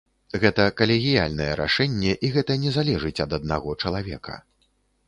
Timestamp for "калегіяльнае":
0.79-1.47